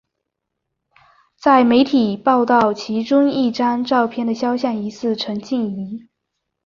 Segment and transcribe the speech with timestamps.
[1.45, 6.09] 有媒体报道其中一张照片的肖像疑似陈静仪。